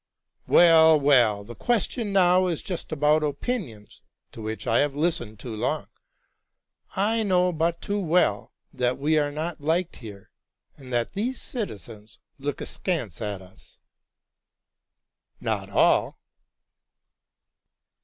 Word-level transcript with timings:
'+ 0.27 0.47
Well, 0.47 0.99
well! 0.99 1.43
the 1.43 1.53
question 1.53 2.11
now 2.11 2.47
is 2.47 2.63
just 2.63 2.91
about 2.91 3.21
opinions, 3.21 4.01
to 4.31 4.41
which 4.41 4.65
I 4.65 4.79
have 4.79 4.95
listened 4.95 5.37
too 5.37 5.55
long. 5.55 5.89
I 6.95 7.21
know 7.21 7.51
but 7.51 7.83
too 7.83 7.99
well 7.99 8.51
that 8.73 8.97
we 8.97 9.19
are 9.19 9.29
not 9.31 9.61
liked 9.61 9.97
here, 9.97 10.31
and 10.75 10.91
that 10.91 11.13
these 11.13 11.39
citizens 11.39 12.17
look 12.39 12.61
askance 12.61 13.21
at 13.21 13.43
us. 13.43 13.77
'Not 15.39 15.69
all!"" 15.69 16.17